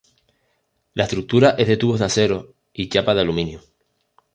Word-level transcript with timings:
La 0.95 1.03
estructura 1.03 1.51
es 1.59 1.67
de 1.67 1.77
tubos 1.77 1.99
de 1.99 2.05
acero 2.05 2.55
y 2.73 2.89
chapas 2.89 3.13
de 3.13 3.21
aluminio. 3.21 3.61